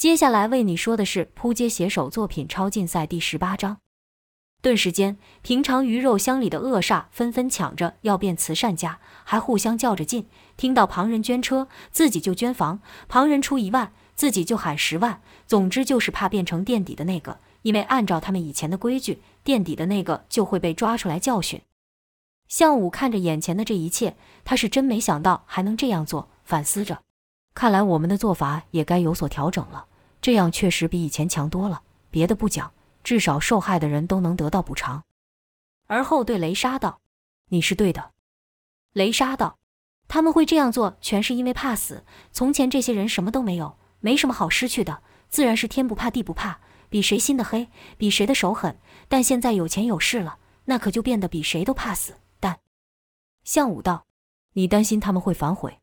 [0.00, 3.76] 接下来为你说的是扑街写手作品超竞赛第十八章。
[4.62, 10.26] 顿时间，平常鱼肉乡里的恶煞纷纷抢着要变慈善家，还互相较着劲。
[10.56, 12.78] 听到旁人捐车，自己就捐房；
[13.08, 15.20] 旁人出一万，自己就喊十万。
[15.46, 21.60] 总之就是怕变成垫底的那个，因为按照他们以前的规矩，垫底的那个就会被抓出来教训。
[22.48, 27.02] 向武看着眼前的这一切，他是真没想到还能这样做，反思着，
[27.52, 29.88] 看来我们的做法也该有所调整了。
[30.20, 31.82] 这样确实比以前强多了。
[32.10, 32.72] 别的不讲，
[33.04, 35.04] 至少受害的人都能得到补偿。
[35.86, 37.00] 而后对雷莎道
[37.50, 38.12] ：“你是对的。”
[38.92, 39.58] 雷莎道
[40.08, 42.04] ：“他们会这样做，全是因为怕死。
[42.32, 46.58] 从前这些人什么都没有，没什么好失去的，自然是天不怕地不怕，
[46.88, 48.76] 比谁心的黑，比谁的手狠。
[49.08, 52.14] 但现在有钱有势了，那可就变得比谁都怕死。
[52.40, 52.58] 但……”
[53.44, 54.06] 向武道
[54.54, 55.78] ：“你担心他们会反悔？”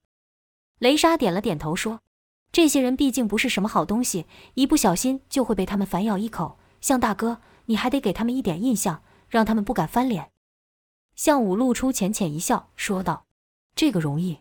[0.79, 2.01] 雷莎点了点头说。
[2.51, 6.57] 这些人毕竟不是什么好东西，一不小心就会被他们反咬一口。
[6.81, 10.31] 向大哥，你还得给他们一点印象，让他们不敢翻脸。
[11.15, 13.25] 向武露出浅浅一笑，说道
[13.75, 14.39] ：“这个容易。”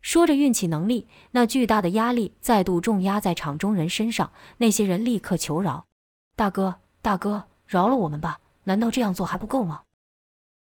[0.00, 4.32] 说着运起能力，那巨大的压力再度重压在场中人身上。
[4.58, 5.86] 那些人立刻求饶
[6.36, 8.40] ：“大哥，大哥，饶了我们吧！
[8.64, 9.82] 难道这样做还不够吗？”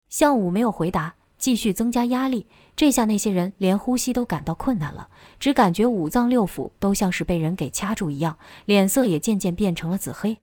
[0.08, 1.16] 向武没有回答。
[1.38, 10.38] 继续增加压力，这下那些人连呼吸都感到困难了，只感觉五脏六腑都像是被人给掐住一样，脸色也渐渐变成了紫黑。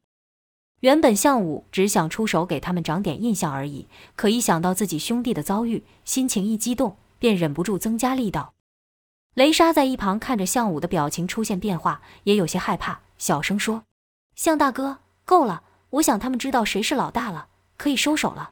[0.81, 8.53] 原本项武只想出手给他们长点印象而已，可一想到自己兄弟的遭遇，心情一激动，便忍不住增加力道。
[9.33, 13.83] 雷莎在一旁看着项武的表情出现变化，也有些害怕，小声说
[14.35, 18.51] ：“项大哥，够了，我想他们知道谁是老大了，可以收手了。”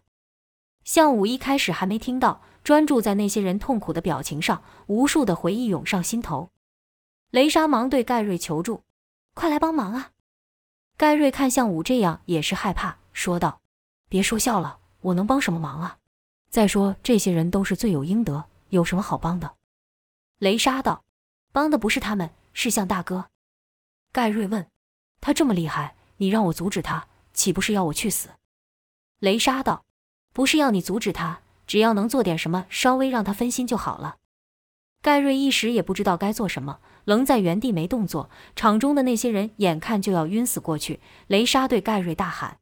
[0.83, 6.49] 向武一开始还没听到，专注在那些人痛苦的表情上，无数的回忆涌上心头。
[7.29, 8.83] 雷莎忙对盖瑞求助
[9.33, 10.11] ：“快来帮忙啊！”
[10.97, 13.61] 盖瑞看向武这样，也是害怕，说道
[14.09, 15.99] ：“别说笑了，我能帮什么忙啊？
[16.49, 19.55] 再说这些人都是罪有应得，有什么好帮的？”
[20.39, 21.05] 雷莎道
[21.53, 23.29] ：“帮的不是他们，是向大哥。”
[24.11, 24.67] 盖瑞问
[25.21, 28.27] ：“他这么厉害，你让我阻止他，岂不是要我去死？”
[29.19, 29.85] 雷莎道。
[30.33, 34.15] 不是要你阻止他，只要能做点什么，稍微让他分心就好了。
[35.01, 38.29] 盖瑞一时也不知道该做什么，愣在原地没动作。
[38.55, 40.99] 场中的那些人眼看就要晕死过去。
[41.27, 42.57] 雷莎对盖瑞大喊：“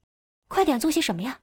[0.50, 1.40] 快点做些什么呀！”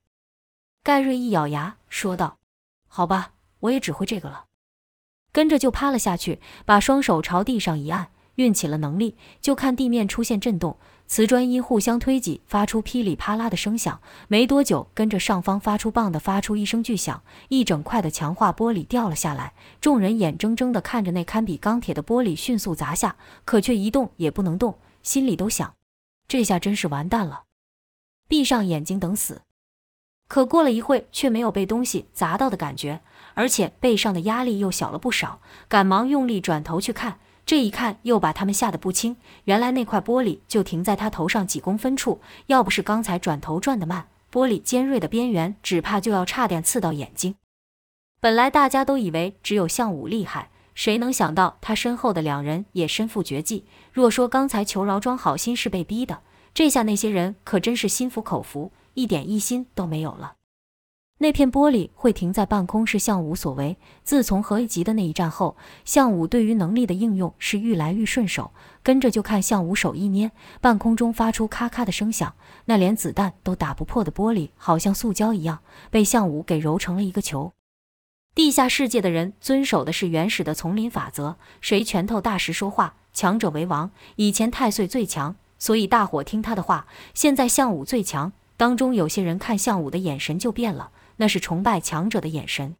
[0.84, 2.38] 盖瑞一咬牙说道
[2.86, 4.46] ：“好吧，我也只会这个了。”
[5.32, 10.78] 跟着就趴了下去，把双手朝地上一按，运起了能力，就看地面出现震动。
[11.12, 14.00] 瓷砖因互相推挤，发出噼里啪啦的声响。
[14.28, 19.52] 没多久，跟着上方发出棒的发出一声巨响，一整块的强化玻璃掉了下来。
[19.78, 25.74] 众人眼睁睁地看着那堪比钢铁的玻璃迅速砸下，可却一动也不能动，心里都想：
[26.26, 27.42] 这下真是完蛋了，
[28.26, 29.42] 闭上眼睛等死。
[30.28, 33.02] 可过了一会，却没有被东西砸到的感觉，
[33.34, 37.18] 而且背上的压力又小了不少，赶忙用力转头去看。
[37.44, 39.16] 这一看，又把他们吓得不轻。
[39.44, 47.34] 原来那块玻璃就停在他头上几公分处，要不是刚才转头转得慢，玻璃尖锐的边缘只怕就要差点刺到眼睛。
[48.20, 53.66] 本来大家都以为只有项武厉害，谁能想到他身后的两人也身负绝技。
[53.92, 56.20] 若说刚才求饶装好心是被逼的，
[56.54, 60.34] 这下那些人可真是心服口服，一点异心都没有了。
[61.22, 63.76] 那片玻璃会停在半空是项武所为。
[64.02, 68.50] 自从何一级的那一战后，项武对于能力的应用是愈来愈顺手。
[68.82, 72.34] 跟着就看项武手一捏，半空中发出咔咔的声响，
[72.64, 75.60] 那连子弹都打不破的玻璃，好像塑胶一样，
[75.92, 77.52] 被项武给揉成了一个球。
[78.34, 83.92] 地下世界的人遵守的是原始的丛林法则，谁拳头大时说话，强者为王。
[84.16, 86.88] 以前太岁最强，所以大伙听他的话。
[87.14, 90.90] 现在项武最强，当中有些人看项武的眼神就变了。
[91.22, 92.74] 那是崇拜强者的眼神。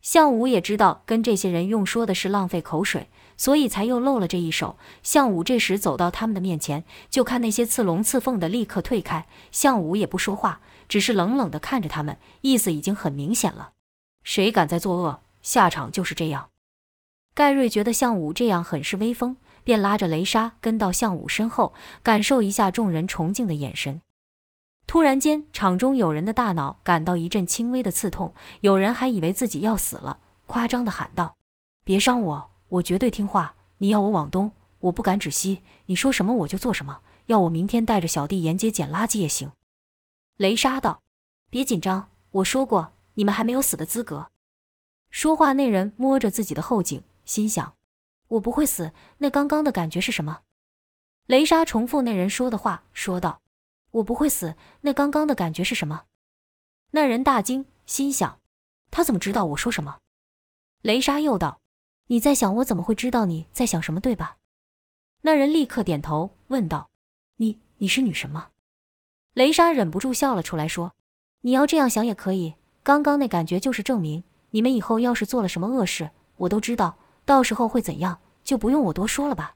[0.00, 4.76] 项武也知道跟这些人用说的是浪费口水，所以才又露了这一手。
[5.04, 9.28] 项武这时走到他们的面前，就看那些刺龙刺凤的立刻退开。
[9.52, 13.74] 项武也不说话，只是冷冷地看着他们，意思已经很明显了：
[14.24, 16.48] 谁敢再作恶，下场就是这样。
[17.32, 21.72] 盖瑞觉得项武这样很是威风，便拉着雷莎跟到项武身后，
[22.02, 24.02] 感受一下众人崇敬的眼神。
[24.86, 31.36] 突然间，场中有人的大脑感到一阵轻微的刺痛，有人还以为自己要死了，夸张地喊道
[31.82, 33.54] ：“别伤我，我绝对听话。
[33.78, 37.00] 你要我往东，我不敢止息，你说什么我就做什么。
[37.26, 39.52] 要我明天带着小弟沿街捡垃圾也行。”
[40.36, 41.02] 雷莎道
[41.48, 44.28] ：“别紧张，我说过，你们还没有死的资格。”
[45.10, 47.74] 说话那人摸着自己的后颈，心想
[48.28, 50.40] ：“我不会死，那刚刚的感觉是什么？”
[51.26, 53.40] 雷莎重复那人说的话，说道
[53.92, 54.54] ：“我不会死。
[54.82, 56.04] 那刚刚的感觉是什么？”
[56.92, 58.40] 那人大惊，心想
[58.90, 60.00] ：“他怎么知道我说什么？”
[60.82, 61.60] 雷莎又道
[62.08, 64.36] ：“你在想我怎么会知道你在想什么，对吧？”
[65.22, 66.90] 那人立刻点头，问道
[67.38, 68.48] ：“你你是女神吗？”
[69.34, 70.94] 雷莎忍不住笑了出来，说
[71.42, 72.56] ：“你要这样想也可以。
[72.82, 79.54] 刚刚那感觉就是证明，你们以后要是做了什么恶事，我都知道，到时候会怎样，就不用我多说了吧。”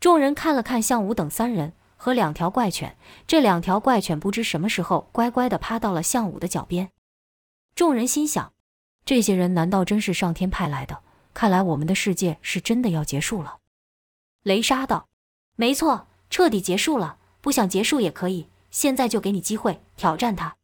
[0.00, 6.92] 众人看了看向武等三人和两条怪犬，这两条怪犬不知什么时候乖乖地趴到了向武的脚边。
[7.74, 8.54] 众人心想：
[9.04, 11.02] 这些人难道真是上天派来的？
[11.34, 13.58] 看来我们的世界是真的要结束了。
[14.44, 15.10] 雷莎道
[15.56, 17.18] ：“没错，彻底结束了。
[17.42, 20.56] 不想结束也可以，现在就给你机会挑战他。”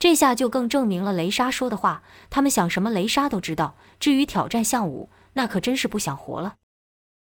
[0.00, 3.76] 这下就更证明了雷莎说的话，他们想什么，雷莎都知道。
[4.00, 6.56] 至于挑战向武，那可真是不想活了。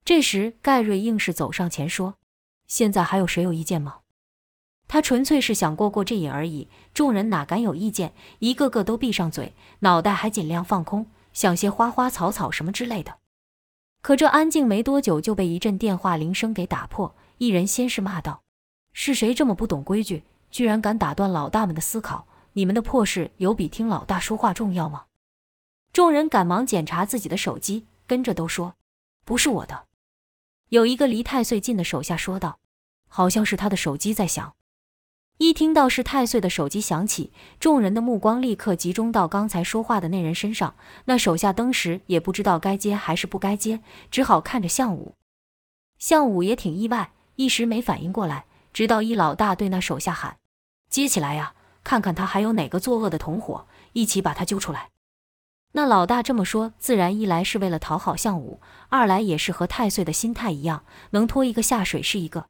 [0.04, 2.16] 这时，盖瑞硬是走上前说
[2.74, 4.00] ：“现在还有谁有意见吗？”
[4.90, 6.68] 他纯粹是想过过这瘾而已。
[6.92, 13.20] 众人哪敢有意见，一个个都闭上嘴，脑袋还尽量放空，想些花花草草什么之类的。
[14.02, 17.16] 可这安静没多久，就被一阵电话铃声给打破。
[17.38, 18.42] 一人先是骂道
[18.92, 22.26] ：“是谁这么不懂规矩，居然敢打断老大们的思考？
[22.54, 25.06] 你们的破事有比听老大说话重要吗？”
[25.94, 28.76] 众人赶忙检查自己的手机，跟着都说
[29.24, 29.86] ：“不是我的。”
[30.70, 32.60] 有一个离太岁近的手下说道
[33.16, 34.56] ：“好像是他的手机在响。”
[35.38, 40.76] 一听到是太岁的手机响起，众人的目光立刻集中到刚才说话的那人身上。
[41.06, 45.16] 那手下当时也不知道该接还是不该接，只好看着项武。
[45.98, 50.38] 项武也挺意外，一时没反应过来，直到一老大对那手下喊
[50.90, 54.90] ：“接起来呀，看看他还有哪个作恶的同伙，一起把他揪出来。”
[55.74, 62.46] 那老大这么说，自然一来是为了讨好项武，二来也是和太岁的心态一样，能拖一个下水是一个。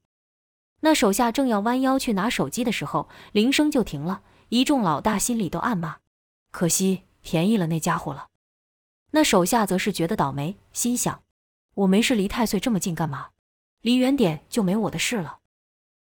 [0.85, 4.21] 那手下正要弯腰去拿手机的时候，铃声就停了。
[4.49, 5.95] 一众老大心里都暗骂：
[6.51, 8.27] 可惜便宜了那家伙了。
[9.11, 11.23] 那手下则是觉得倒霉，心想：
[11.75, 13.29] 我没事离太岁这么近干嘛？
[13.79, 15.39] 离远点就没我的事了。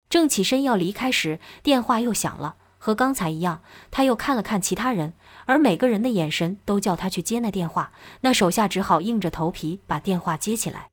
[0.08, 2.58] 正起身要离开时，电话又响了。
[2.78, 5.14] 和刚才一样，他又看了看其他人，
[5.46, 7.92] 而每个人的眼神都叫他去接那电话。
[8.22, 10.92] 那手下只好硬着头皮把电话接起来。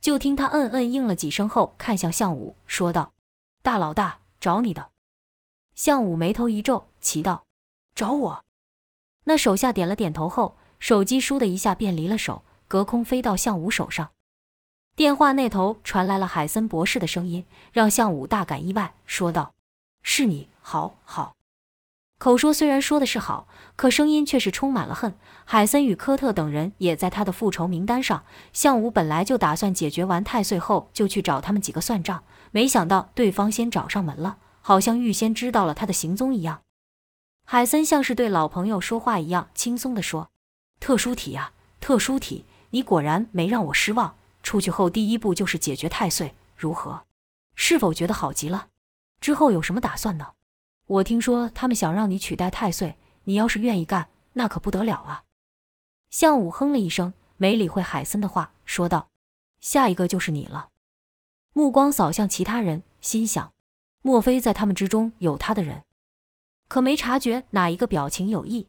[0.00, 3.12] 就听他嗯嗯应了几声后，看向项武，说道
[3.62, 4.90] ：“大老大，找你的。”
[5.74, 7.44] 项武眉头一皱，奇道
[7.94, 8.44] ：“找我？”
[9.24, 14.10] 那手下点了点头后，手机倏的一下便离了手，隔空飞到项武手上。
[14.96, 19.54] 电话那头传来了海森博士的声音，让项武大感意外，说道
[20.02, 21.34] ：“是你。”好好，
[22.18, 25.14] 口说虽然说的是好，可声音却是充满了恨。
[25.44, 28.24] 海森与科特等人也在他的复仇名单上。
[28.52, 36.62] 项武本来就打算解决完太岁后就去找他们几个算账，没想到对方先找上门了，好像预先知道了他的行踪一样。
[37.44, 40.30] 海森像是对老朋友说话一样轻松地说
[40.80, 44.16] ：“特殊体呀，特殊体，你果然没让我失望。
[44.42, 47.04] 出去后第一步就是解决太岁，如何？
[47.54, 48.66] 是否觉得好极了？
[49.20, 50.26] 之后有什么打算呢？”
[50.88, 55.24] 我听说他们想让你取代太岁，你要是愿意干，那可不得了啊！
[56.08, 59.10] 项武哼了一声，没理会海森的话，说道
[59.60, 60.70] ：“下一个就是你了。”
[61.52, 63.52] 目光扫向其他人，心想：
[64.00, 65.84] 莫非在他们之中有他的人？
[66.68, 68.68] 可没察觉哪一个表情有异。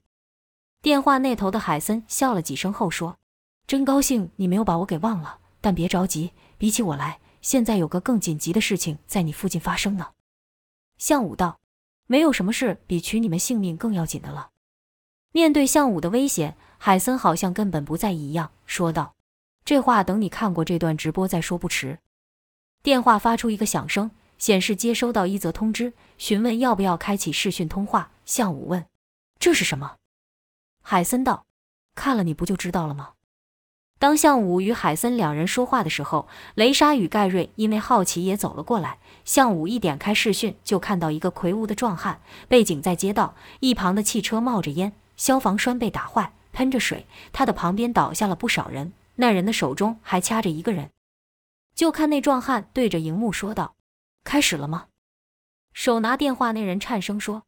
[0.81, 3.17] 电话那头的海森笑了几声后说
[3.65, 10.11] ：“真高兴你没有把我给忘了，但别着急，比起我来，现在有个更紧急的事情在你附近发生呢。”
[10.99, 11.61] 项武道。
[12.11, 14.49] 没有什么事比取你们性命更要紧的了。
[15.31, 19.13] 面对项武的威胁，海森好像根本不在意一样，说道
[19.63, 21.99] ：“这话等你看过这段直播再说不迟。”
[22.81, 28.09] 电话发出一个响声，显示接收到一则通知，询问要不要开启视讯通话。
[28.25, 28.83] 项武问
[29.37, 29.97] ：“这是什么？”
[30.81, 31.45] 海森道
[31.93, 33.11] ：“看了你不就知道了吗？”
[33.99, 38.97] 当向武与海森两人说话的时候，雷莎与盖瑞因为好奇也走了过来。
[39.25, 47.05] 向武一点开视讯，就看到一个魁梧的壮汉，背景在街道一旁的汽车冒着烟，消防栓被打坏，喷着水。
[47.33, 50.89] 他的旁边倒下了不少人，那人的手中还掐着一个人。
[51.75, 53.75] 就看那壮汉对着荧幕说道
[54.23, 54.87] ：“开始了吗？”
[55.73, 57.43] 手拿电话那人颤声说：“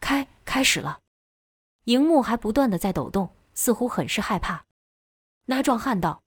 [0.00, 0.98] 开，开始了。”
[1.84, 4.64] 荧幕还不断的在抖动，似乎很是害怕。
[5.46, 6.22] 那壮汉道：“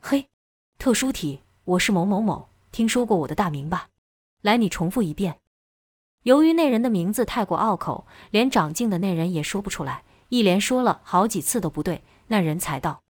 [0.00, 0.30] 嘿，
[0.78, 3.88] 特殊体，我是某某某，听说过我的大名吧？
[4.40, 5.40] 来，你重复一遍。”
[6.24, 13.02] 由于那人的名字太过拗口，连长进的那人也说不出来，一连说了好几次都不对，那人才道：“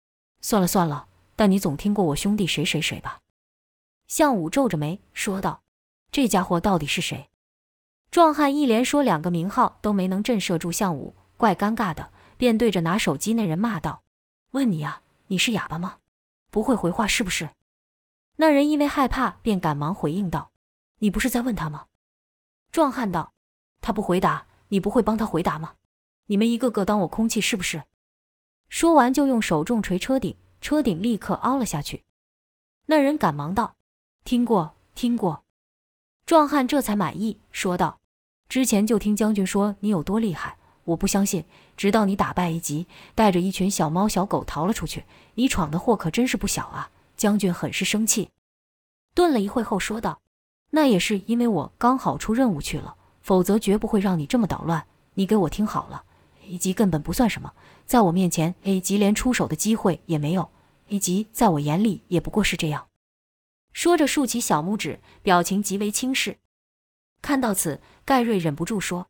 [0.41, 3.19] 算了算了，但你总听过我兄弟谁谁谁吧？”
[4.07, 5.61] 向武皱着眉说道
[6.11, 7.29] ：“这家伙到底是谁？”
[8.09, 14.01] 壮汉一连说两个名号都没能震慑住向武，怪尴尬的，便对着拿手机那人骂道
[14.51, 15.99] ：“问你啊，你是哑巴吗？
[16.49, 17.51] 不会回话是不是？”
[18.35, 20.51] 那人因为害怕，便赶忙回应道
[20.99, 21.85] ：“你不是在问他吗？”
[22.69, 23.33] 壮汉道
[23.79, 25.75] ：“他不回答，你不会帮他回答吗？
[26.25, 27.83] 你们一个个当我空气是不是？”
[28.67, 32.03] 说完就用手重锤车顶，车顶立刻凹了下去。
[32.87, 33.77] 那人赶忙道
[34.25, 35.45] ：“听过，听过。”
[36.27, 38.01] 壮汉这才满意，说道。
[38.49, 41.45] 之前就听将军说你有多厉害，我不相信。
[41.81, 42.85] 直到你打败一级，
[43.15, 46.91] 带着一群小猫小狗逃了出去，你闯的祸可真是不小啊！
[47.17, 48.29] 将军很是生气。
[49.15, 50.21] 顿了一会后说道
[50.69, 54.85] ：“那也是因为我刚好出任务去了，否则绝不会让你这么捣乱。
[55.15, 56.03] 你给我听好了，
[56.45, 57.51] 一级根本不算什么，
[57.87, 60.51] 在我面前，A 级连出手的机会也没有。
[60.87, 62.85] 一级在我眼里也不过是这样。”
[63.73, 66.37] 说着竖起小拇指，表情极为轻视。
[67.23, 69.07] 看到此，盖瑞忍不住说：“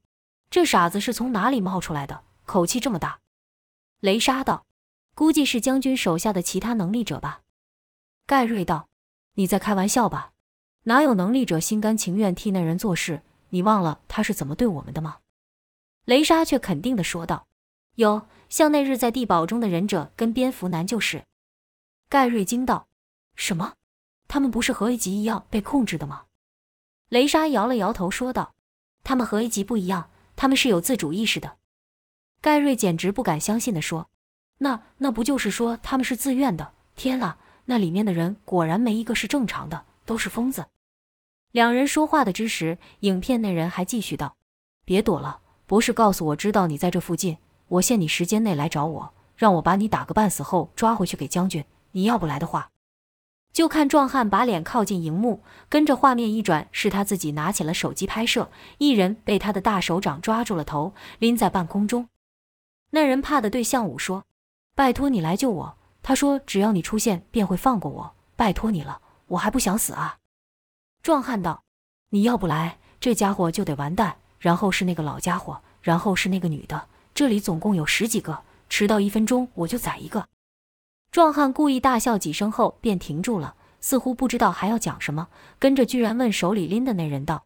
[0.49, 2.23] 这傻子是从哪里冒出来的？
[2.51, 3.21] 口气这么大。”
[4.01, 4.65] 雷莎道
[5.15, 7.43] ：“估计是将军手下的其他能力者吧。”
[8.27, 8.89] 盖瑞道
[9.35, 10.33] ：“你在开玩笑吧？
[10.83, 13.21] 哪有能力者心甘情愿替那人做事？
[13.49, 15.19] 你忘了他是怎么对我们的吗？”
[16.05, 17.47] 雷莎却肯定地说道
[17.95, 21.25] ：“有，像那日在地堡中的忍者跟蝙蝠男就是。”
[22.09, 22.87] 盖瑞惊道
[23.35, 23.75] ：“什么？
[24.27, 26.25] 他们不是和 A 级一样被控制的吗？”
[27.09, 28.55] 雷莎摇了摇头，说道
[29.03, 31.57] ：“他们和 A 级不一样，他们是有自主意识的。”
[32.41, 34.09] 盖瑞简直不敢相信地说
[34.57, 36.73] ：“那那不就是说他们是自愿的？
[36.95, 40.65] 天啊，那里面的人果然没一个是正常的，都是疯子。”
[41.53, 44.37] 两人说话的之时，影片那人还继续道
[44.83, 51.63] ：“别躲了，博士告诉我知道你在这附近，我限你时间内来找我，让我把你打个半死后抓回去给将军。
[51.91, 52.69] 你要不来的话。”
[53.53, 62.07] 就看壮汉把脸靠近荧幕，跟着画面一转，是他自己拿起了手机拍摄，一人被他的大手掌抓住了头，拎在半空中。
[62.91, 64.25] 那人怕的对向武说
[64.75, 68.15] ：“拜托你来救我。”他说：“只要你出现，便会放过我。
[68.35, 70.17] 拜托你了，我还不想死啊。”
[71.03, 71.63] 壮汉道
[72.09, 74.17] ：“你要不来，这家伙就得完蛋。
[74.39, 80.27] 然后是那个老家伙，然后是那个女的，这里总共有十几个，迟到一分钟我就宰一个。”
[81.11, 85.27] 壮汉故意大笑几声后便停住了，似乎不知道还要讲什么，
[85.59, 87.45] 跟着居然问手里拎的那人道：“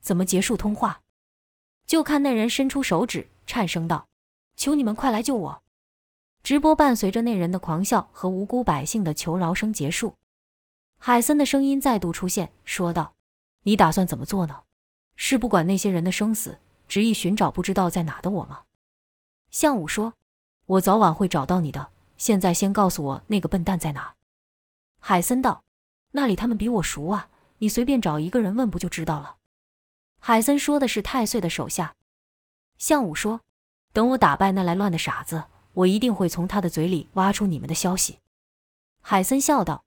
[0.00, 1.00] 怎么结束通话？”
[1.86, 4.06] 就看那人伸出手指，颤声道
[4.56, 5.62] ：“求你们快来救我！”
[6.42, 10.14] 直播伴随着那人的狂笑和无辜百姓的求饶声结束。
[10.98, 13.14] 海森的声音再度出现，说道
[13.64, 14.62] ：“你打算怎么做呢？
[15.16, 16.58] 是不管那些人的生死，
[16.88, 18.62] 执意寻找不知道在哪的我吗？”
[19.50, 20.14] 向武说
[20.66, 24.14] ：“我早晚会找到你的。”现在先告诉我那个笨蛋在哪？
[25.00, 25.64] 海森道
[26.12, 29.36] ：“那里他们比我熟啊，你随便找一个人问不就知道了。”
[30.18, 31.94] 海森说的是太岁的手下。
[32.78, 33.42] 向武说
[33.96, 38.18] ：“等我打败那来乱的傻子，我一定会从他的嘴里挖出你们的消息。”
[39.00, 39.84] 海森笑道：“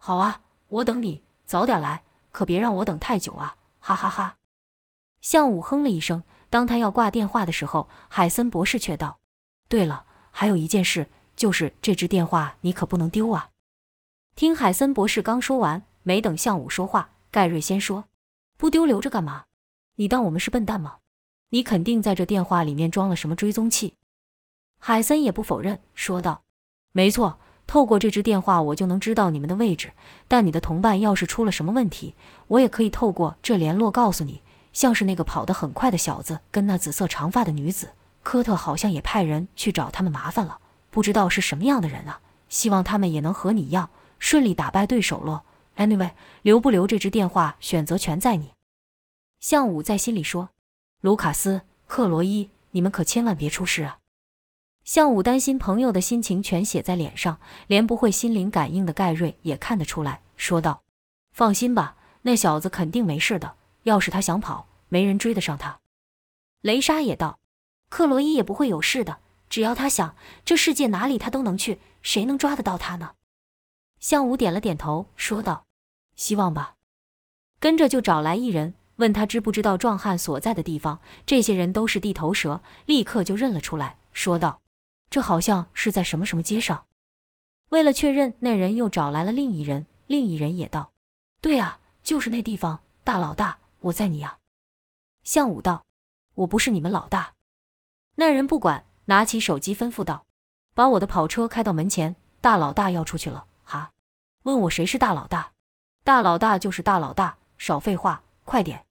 [0.00, 2.02] 好啊，我等你，早点来，
[2.32, 4.36] 可别让我等太久啊！”哈哈哈。
[5.20, 6.22] 向武哼了一声。
[6.48, 9.18] 当他要挂电话的时候，海森博士却道
[9.68, 13.50] ：“对了，还有一件事。”就是这只电话，你可不能丢啊！
[14.36, 18.06] 听海森博士刚说完，没等向武说话，盖瑞先说
[18.56, 19.44] ：“不丢留着干嘛？
[19.96, 20.99] 你当我们是笨蛋吗？
[21.50, 23.94] 你肯定在这电话里面装了什么追踪器。”
[24.80, 26.42] 海森也不否认，说道
[26.90, 29.92] ：“没错，透过这只电话，我就能知道你们的位置。
[30.26, 32.14] 但你的同伴要是出了什么问题，
[32.48, 34.42] 我也可以透过这联络告诉你。
[34.72, 37.90] 像是那个跑得很快的小子，跟那紫色长发的女子，
[38.22, 40.58] 科特好像也派人去找他们麻烦了。”
[40.90, 42.20] 不知道是什么样的人啊！
[42.48, 45.44] 希望他们也能和你一样顺利打败对手咯。
[45.76, 46.10] Anyway，
[46.42, 48.50] 留不留这只电话，选择权在你。
[49.38, 50.48] 向武在心里说
[51.00, 53.98] ：“卢卡斯、克罗伊，你们可千万别出事啊！”
[54.84, 60.82] 向武担心朋友的心情全写在脸上，连不会心灵感应的盖瑞也看得出来，说道
[61.32, 63.56] ：“放心吧，那小子肯定没事的。
[63.84, 65.80] 要是他想跑，没人追得上他。”
[66.62, 67.38] 雷莎也道
[67.88, 70.14] ：“克罗伊也不会有事的。”只要他想，
[70.44, 73.14] 这世界哪里他都能去，谁能抓得到他呢？
[73.98, 75.66] 向武点了点头，说道
[76.14, 76.76] ：“希望吧。”
[77.58, 81.00] 跟着就找来一人，问他知不知道壮汉所在的地方。
[81.26, 84.60] 这些人都是地头蛇，立刻就认了出来，说道
[85.10, 86.84] ：“这好像是在什么什么街上。”
[87.70, 90.92] 为了确认，那人又找来了另一人，另一人也道
[91.42, 92.78] ：“对啊，就是那地方。
[93.02, 94.38] 大老大，我在你呀。”
[95.24, 95.84] 向武道
[96.36, 97.32] ：“我不是你们老大。”
[98.14, 98.84] 那人不管。
[99.06, 100.24] 拿起手机，吩咐道
[100.72, 103.90] ：“把我的跑车开到门前，大老大要出去了。”哈，
[104.44, 105.50] 问我谁是大老大？
[106.04, 108.86] 大老大就是大老大，少废话，快点！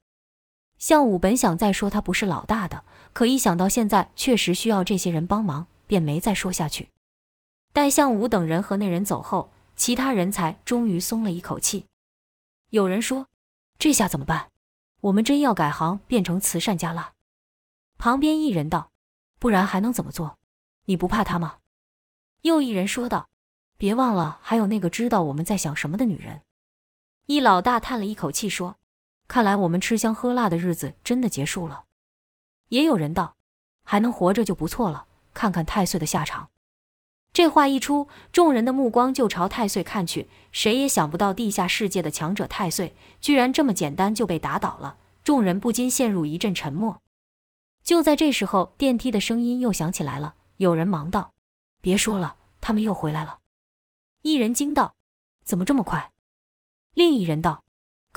[0.79, 6.89] 项武本想再说他不是老大的，可一想到现在确实需要这些人帮忙，便没再说下去。
[7.73, 11.85] 待项武等人和那人走后，其他人才终于松了一口气。
[12.69, 13.27] 有人说
[13.77, 14.49] ：“这下怎么办？
[15.01, 17.11] 我们真要改行变成慈善家了？”
[17.99, 18.91] 旁边一人道
[19.37, 20.37] ：“不然还能怎么做？
[20.85, 21.57] 你不怕他吗？”
[22.43, 23.27] 又一人说道
[23.77, 26.41] ：“别忘了，还有那个知道我们在想什么的女人。”
[27.27, 28.77] 一老大叹了一口气说
[29.29, 31.85] ：“看来我们吃香喝辣的日子真的结束了。”
[32.67, 33.37] 也有人道
[33.85, 36.49] ：“还能活着就不错了，看看太岁的下场。”
[37.31, 40.27] 这话一出，众人的目光就朝太岁看去。
[40.51, 44.97] 谁也想不到，地下世界的强者太岁居然这么简单就被打倒了。
[45.23, 47.01] 众人不禁陷入一阵沉默。
[47.83, 50.33] 就在这时候，电梯的声音又响起来了。
[50.57, 51.33] 有人忙道
[51.81, 53.39] ：“别说了，他们又回来了。”
[54.23, 54.95] 一人惊道
[55.45, 56.11] ：“怎么这么快？”
[56.95, 57.63] 另一人道：“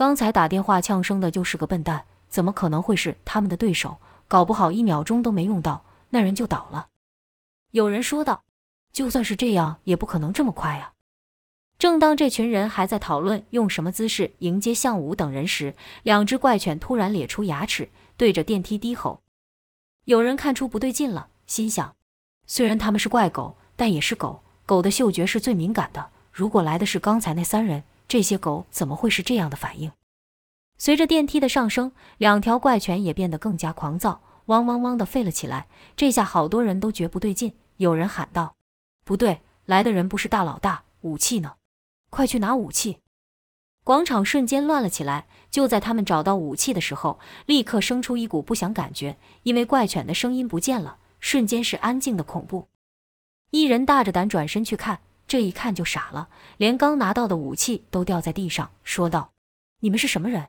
[0.02, 3.98] 刚才打电话呛声的就是个笨蛋，怎么可能会是他们的对手？
[4.26, 6.88] 搞不好一秒钟都没用到，那人就倒了。”
[7.70, 8.42] 有人说道。
[8.92, 10.94] 就算是这样，也不可能这么快呀！
[11.78, 19.22] 正当这群人还在讨论用什么姿势迎接项武等人时，两只怪犬突然咧出牙齿，对着电梯低吼。
[20.06, 21.94] 有人看出不对劲了，心想：
[22.48, 26.10] 虽然他们是怪狗，但也是狗，狗的嗅觉是最敏感的。
[26.32, 29.92] 如果来的是刚才那三人，这些狗怎么会是这样的反应？
[30.78, 35.68] 随着电梯的上升，两条怪犬也变得更加狂躁，汪汪汪的吠了起来。
[35.96, 38.56] 这下好多人都觉不对劲，有人喊道。
[39.04, 41.54] 不对，来的人不是大老大，武器呢？
[42.10, 42.98] 快去拿武器！
[43.84, 45.26] 广场瞬间乱了起来。
[45.50, 52.68] 就在他们找到武器的时候，立刻生出一股不祥感觉，因为怪犬的声音不见了，瞬间是安静的恐怖。
[53.50, 59.32] 一人大着胆转身去看，这一看就傻了，连刚拿到的武器都掉在地上，说道
[59.80, 60.48] ：“你们是什么人？”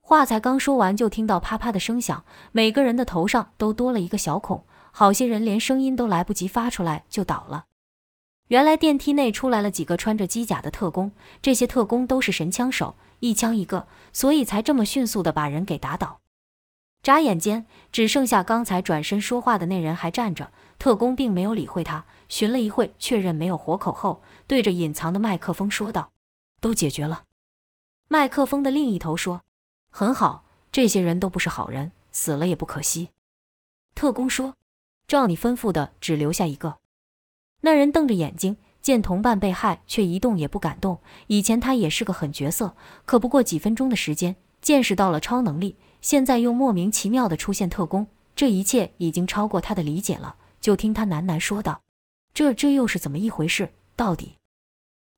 [0.00, 4.64] 话才刚说完，就听到啪啪的声响，每个人的头上都多了一个小孔。
[4.92, 7.66] 好些人连声音都来不及发出来就倒了。
[8.48, 16.18] 原来电梯内出来了几个穿着机甲的特工，这些特工都是神枪手，一枪一个，所以才这么迅速的把人给打倒。
[17.02, 20.50] 眨眼间，只剩下刚才转身说话的那人还站着。
[20.80, 26.12] 特工并没有理会他，寻了一会，确认没有活口后，对着隐藏的麦克风说道
[26.62, 27.24] ：“都解决了。”
[28.08, 29.42] 麦克风的另一头说
[29.92, 33.10] ：“很好，这些人都不是好人，死了也不可惜。”
[33.94, 34.54] 特工说。
[35.06, 36.76] 照你吩咐的，只留下一个。
[37.62, 41.00] 那人瞪着眼睛，见同伴被害，却一动也不敢动。
[41.26, 50.36] 以前他也是个狠角色，可不过几分钟的时间，见识到了超能力，现在又莫名其妙的出现特工，这一切已经超过他的理解了。
[50.60, 51.82] 就听他喃喃说道
[52.32, 53.72] ：“这这又是怎么一回事？
[53.96, 54.36] 到底？”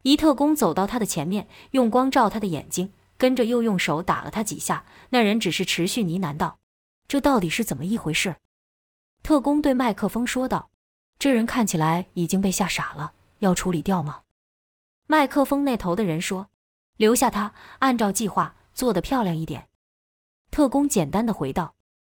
[0.02, 4.84] 一特工走到他的前面，用光照他的眼睛，跟着又用手打了他几下。
[5.10, 6.58] 那人只是持续呢喃道
[7.06, 8.36] ：“这到底是怎么一回事？”
[9.22, 10.70] 特工对麦克风说道
[11.20, 14.22] ：“这人看起来已经被吓傻了，要处理掉吗？”
[15.06, 16.48] 麦克风那头的人说
[16.96, 19.68] ：“留下他，按照计划做得漂亮一点。”
[20.50, 21.76] 特工简单的回道：“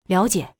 [0.08, 0.53] 了解。”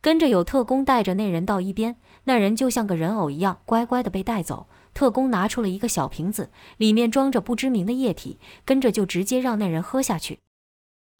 [0.00, 4.66] 跟着有特工带着那人到一边，那人就像个人偶一样乖乖的被带走。
[4.94, 10.40] 特工拿出了一个小瓶子，里面装着不知名的液体，跟着就直接让那人喝下去。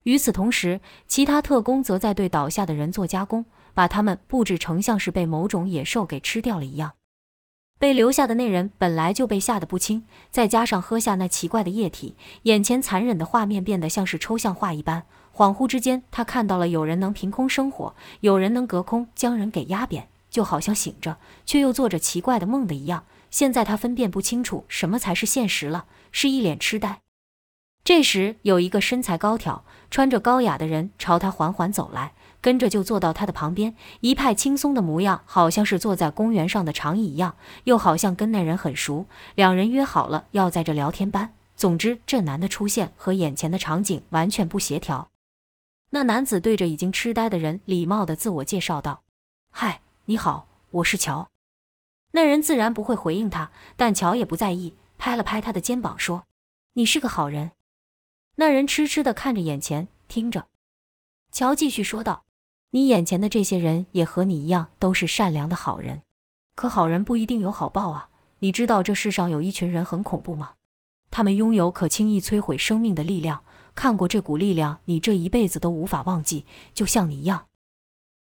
[0.04, 3.44] 与此同时，其他特工则在对倒下的人做加工。
[3.74, 6.94] 把他们布置成像是被某种野兽给吃掉了一样。
[7.78, 15.06] 被留下的那人本来就被吓得不轻，再加上喝下那奇怪的液体，眼前残忍的画面变得像是抽象画一般。
[15.38, 23.04] 恍惚之间，他看到了有人能凭空生火，有人能隔空将人给压扁，就好像醒着却又做着奇怪的梦的一样。
[23.30, 27.02] 现在他分辨不清楚什么才是现实了，是一脸痴呆。
[27.84, 32.14] 这时，有一个身材高挑、穿着高雅的人朝他缓缓走来。
[32.40, 39.06] 跟着就坐到他的旁边，一派轻松的模样，好像是坐在公园上的长椅一样，又好像跟那人很熟。
[39.36, 41.32] 两人约好了要在这聊天班。
[41.54, 45.08] 总之，这男的出现和眼前的场景完全不协调。
[45.90, 49.02] 那男子对着已经痴呆的人礼貌地自我介绍道
[49.50, 51.30] ：“嗨，你好，我是乔。”
[52.12, 56.26] 那人自然不会回应他，但乔也不在意，拍了拍他的肩膀说
[56.74, 57.52] ：“你是个好人。”
[58.36, 60.48] 那人痴痴地看着眼前，听着。
[61.32, 62.24] 乔继续说道。
[62.70, 66.02] 你眼前的这些人也和你一样，都是善良的好人。
[66.54, 68.10] 可好人不一定有好报啊！
[68.40, 70.52] 你知道这世上有一群人很恐怖吗？
[71.10, 73.42] 他们拥有可轻易摧毁生命的力量。
[73.78, 76.44] 看过这股力量，你这一辈子都无法忘记。
[76.74, 77.46] 就像你一样。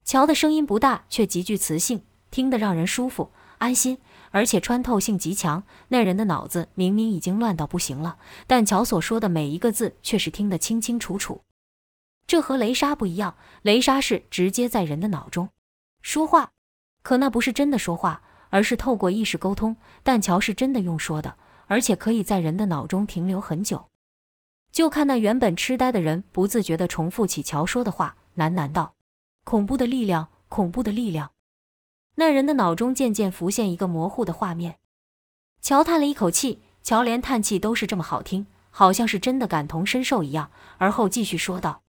[0.03, 3.33] 乔的声音不大，却极具磁性，听得让人舒服。
[3.59, 3.99] 安心，
[4.31, 5.63] 而且穿透性极强。
[5.89, 11.43] 那人的脑子明明已经乱到不行了，但乔所说的每一个字却是听得清清楚楚。
[12.27, 15.51] 这和雷莎不一样，雷莎是直接在人的脑中
[16.01, 16.53] 说话，
[17.03, 19.77] 可那不是真的说话，而是透过意识沟通。
[20.03, 21.37] 但乔是真的用说的，
[21.67, 23.91] 而且可以在人的脑中停留很久。
[24.73, 28.95] 就看那原本痴呆的人不自觉地重复起乔说的话，喃喃道
[29.45, 31.31] ：“恐怖的力量，恐怖的力量。”
[32.17, 34.79] 那人的脑中渐渐浮现一个模糊的画面。
[35.61, 40.51] 乔叹了一口气，乔连叹气都是这么好听，好像是真的感同身受一样。
[40.79, 41.83] 而后继续说道：“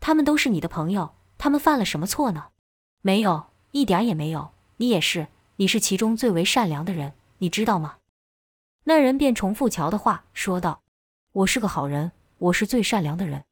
[0.00, 2.46] 他们都是你的朋友，他们犯了什么错呢？
[3.02, 4.50] 没有，一点也没有。
[4.78, 7.96] 你也是，你是其中最为善良的人，你知道吗？”
[8.84, 10.80] 那人便重复乔的话，说道
[11.32, 13.44] ：“我是个好人，我是最善良的人。”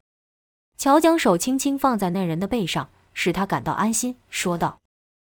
[0.76, 4.80] 乔将手轻轻放在那人的背上，使他感到安心，说道。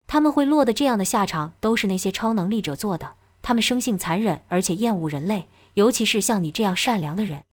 [0.07, 3.15] 他们会落得这样的下场，都是那些超能力者做的。
[3.41, 7.43] 他们生性残忍，而且厌恶人类，尤其是像你这样善良的人。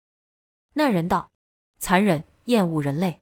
[0.73, 1.31] 那人道
[1.79, 3.21] ：“残忍，厌恶人类。”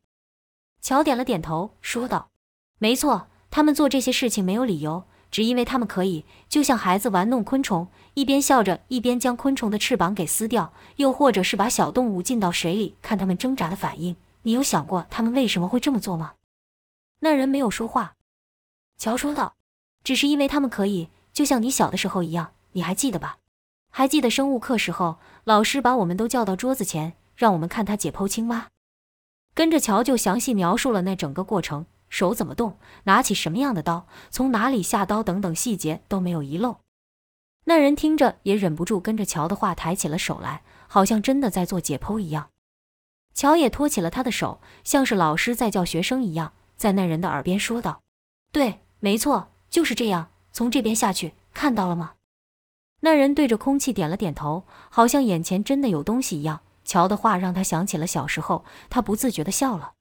[0.81, 2.31] 乔点了点头，说道
[2.79, 14.15] ：“没错，他们做这些事情没有理由，只因为他们可以，就像孩子玩弄昆虫，一边笑着，一边将昆虫的翅膀给撕掉，又或者是把小动物浸到水里，看他们挣扎的反应。
[14.43, 16.33] 你有想过他们为什么会这么做吗？”
[17.23, 18.15] 那人没有说话。
[18.97, 19.55] 乔说道
[20.03, 23.37] ：“只是因为他们可以，就像你小的时候一样，你还记得吧？
[23.89, 28.67] 还记得生物课时候，老师把我们都叫到桌子前，让我们看他解剖青蛙。
[29.53, 36.77] 跟着乔就详细描述了那整个过程，手怎么动，拿起什么样的刀，从哪里下刀等等细节都没有遗漏。
[37.63, 42.51] 那人听着也忍不住跟着乔的话抬起了手来，好像真的在做解剖一样。
[43.33, 48.03] 乔也托起了他的手，像是老师在教学生一样，在那人的耳边说道
[48.53, 50.29] ：‘对。’没错，就是这样。
[50.51, 52.13] 从这边下去，看到了吗？
[52.99, 56.59] 那人对着空气点了点头，好像眼前真的有东西一样。
[56.85, 59.93] 乔的话让他想起了小时候，他不自觉地笑了。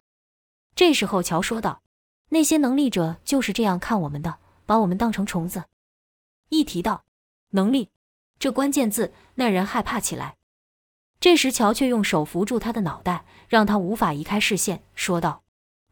[0.75, 1.81] 这时候，乔说道
[2.31, 5.65] ：“那些能力者就是这样看我们的，把我们当成虫子。”
[6.51, 7.05] 一提到
[7.51, 7.91] 能力
[8.41, 10.37] 这关键字，那人害怕起来。
[11.21, 15.43] 这时，乔却用手扶住他的脑袋，让他无法移开视线，说道：“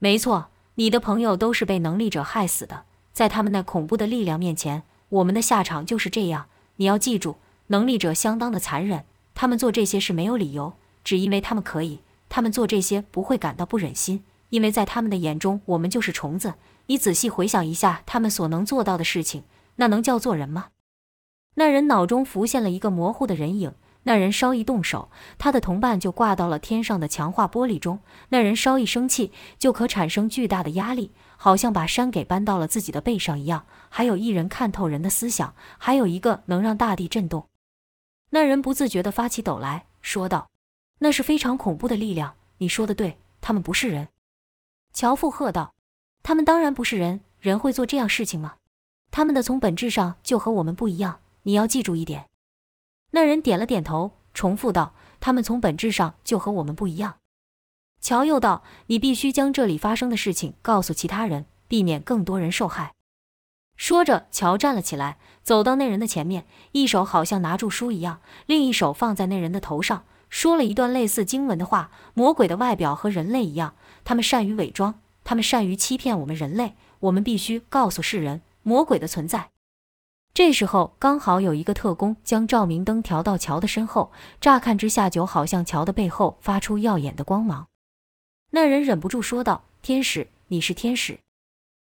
[0.00, 6.46] 没错，你的朋友都是被能力者害死的。”在他们那恐怖的力量面前，我们的下场就是这样。
[6.76, 12.00] 你要记住，能力者相当的残忍，他们做这些是没有理由，只因为他们可以。
[12.28, 16.54] 他们做这些不会感到不忍心，因为在他们的眼中，我们就是虫子。
[16.86, 19.44] 你仔细回想一下，他们所能做到的事情，
[19.76, 20.68] 那能叫做人吗？
[21.54, 23.74] 那人脑中浮现了一个模糊的人影。
[24.04, 28.00] 那人稍一动手，他的同伴就挂到了天上的强化玻璃中。
[28.30, 33.66] 那人稍一生气，就可产生巨大的压力，好像把山给搬到了自己的背上一样。
[33.90, 37.48] 还有一人看透人的思想，还有一个能让大地震动。
[38.30, 40.48] 那人不自觉地发起抖来说道
[41.00, 44.08] ：“那是非常恐怖的力量。”你说的对，他们不是人。
[44.98, 45.74] 乔附和道
[46.24, 48.56] ：“他们当然不是人，人会做这样事情吗？
[49.12, 51.20] 他们的从本质上就和我们不一样。
[51.44, 52.26] 你要记住一点。”
[53.12, 57.18] 那人点了点头，重复道：“他们从本质上就和我们不一样。”
[58.02, 62.94] 乔又道：“你必须将这里发生的事情告诉其他人，避免更多人受害。”
[63.78, 73.76] 说着，乔站了起来，走到那人的前面，一手好像拿住书一样，另一手放在那人的头上，说了一段类似经文的话：“魔鬼的外表和人类一样，
[74.08, 76.72] 他们善于伪装，他们善于欺骗我们人类。
[77.00, 79.50] 我们必须告诉世人魔鬼的存在。”
[80.32, 87.66] 这时候刚好有一个特工将照明灯调到乔的身后，乍看之下就好像乔的背后发出耀眼的光芒。
[88.52, 91.18] 那人忍不住说道：“天使，你是天使。”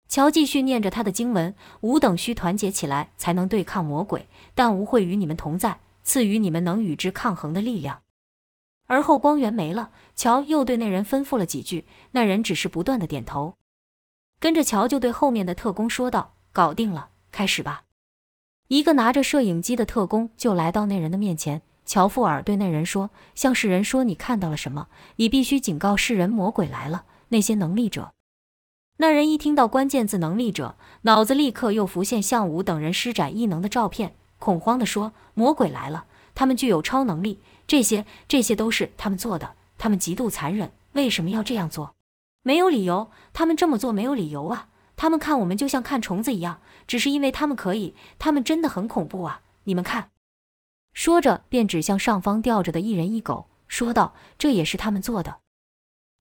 [0.07, 8.03] 乔继续念着他的经文：“吾等需团结起来才能对抗魔鬼，但吾会与你们同在，赐予你们能与之抗衡的力量。”
[8.93, 13.55] 而后光源没了，乔又对那人吩咐了几句，那人只是不断的点头。
[14.39, 17.85] 跟着乔就对后面的特工说道：“搞定了，开始吧。”
[18.69, 21.63] 一个拿着摄影机的特工就来到那人的面前。
[21.87, 24.89] 乔富尔对那人说：“向世人说，你看到了什么？
[25.17, 27.07] 你必须警告世人，魔鬼来了。
[27.31, 28.13] 那些能力者。”
[29.01, 30.77] 那人一听到关键字“能力者”，
[31.09, 36.05] 脑子立刻又浮现向武等人施展异能的照片，恐慌地说：“魔鬼来了！
[36.35, 39.55] 他们具有超能力，这些这些都是他们做的。
[39.79, 41.95] 他们极度残忍，为什么要这样做？
[42.43, 44.69] 没有理由，他们这么做没有理由啊！
[44.95, 49.41] 他们看我们就像看虫子一样。”只是因为他们可以，他们真的很恐怖啊！
[49.65, 50.11] 你们看，
[50.93, 55.39] 说着便指向上方吊着的一人一狗，说道：“这也是他们做的。”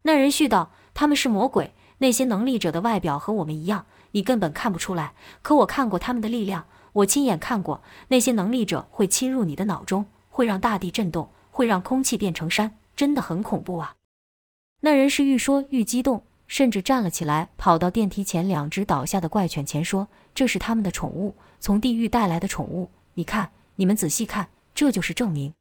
[0.03, 5.13] 那人续道：“他们是魔鬼，那些能力者的外表和我们一样，你根本看不出来。
[5.41, 13.95] 可我看过他们的力量，我亲眼看过，那些能力者会侵入你的脑中，会让大地震动，会让空气变成山，真的很恐怖啊！
[14.79, 22.89] 那人是愈说愈激动，甚至站了起来，跑到电梯前两只倒下的怪犬前说：“这是他们的宠物，从地狱带来的宠物。
[23.13, 25.53] 你看，你们仔细看，这就是证明。”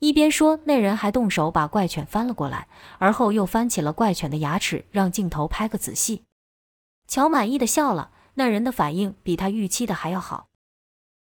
[0.00, 2.66] 一边说，那人还动手把怪犬翻了过来，
[2.98, 6.24] 而后又翻起了怪犬的牙齿，让镜头拍个仔细。
[7.06, 10.48] 乔满意的笑了，那人的反应比他预期的还要好。